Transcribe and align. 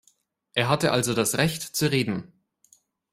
Er 0.55 0.67
hatte 0.67 0.91
also 0.91 1.13
das 1.13 1.37
Recht, 1.37 1.61
zu 1.61 1.91
reden. 1.91 2.33